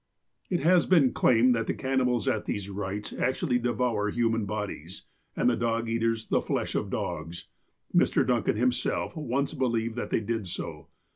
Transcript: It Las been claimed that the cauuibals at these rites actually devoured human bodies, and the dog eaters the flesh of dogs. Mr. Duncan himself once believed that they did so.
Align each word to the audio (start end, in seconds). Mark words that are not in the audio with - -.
It 0.49 0.65
Las 0.65 0.87
been 0.87 1.13
claimed 1.13 1.53
that 1.53 1.67
the 1.67 1.75
cauuibals 1.75 2.27
at 2.27 2.45
these 2.45 2.71
rites 2.71 3.13
actually 3.13 3.59
devoured 3.59 4.15
human 4.15 4.45
bodies, 4.47 5.03
and 5.35 5.47
the 5.47 5.55
dog 5.55 5.87
eaters 5.89 6.25
the 6.29 6.41
flesh 6.41 6.73
of 6.73 6.89
dogs. 6.89 7.49
Mr. 7.95 8.25
Duncan 8.25 8.55
himself 8.55 9.15
once 9.15 9.53
believed 9.53 9.95
that 9.97 10.09
they 10.09 10.19
did 10.21 10.47
so. 10.47 10.87